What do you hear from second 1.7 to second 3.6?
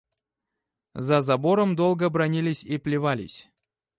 долго бранились и плевались.